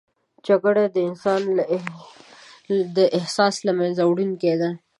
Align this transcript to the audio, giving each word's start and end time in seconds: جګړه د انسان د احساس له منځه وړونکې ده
جګړه 0.47 0.83
د 0.95 0.97
انسان 1.09 1.41
د 2.97 2.97
احساس 3.17 3.55
له 3.67 3.71
منځه 3.79 4.03
وړونکې 4.05 4.53
ده 4.61 4.69